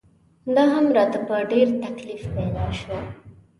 [0.55, 2.97] دا هم راته په ډېر تکلیف پیدا شو.